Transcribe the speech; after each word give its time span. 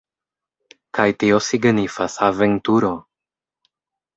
Kaj 0.99 1.05
tio 1.23 1.37
signifas 1.49 2.17
aventuro! 2.29 2.91